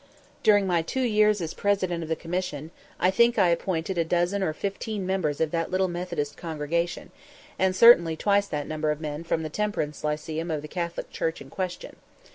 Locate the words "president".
1.53-2.01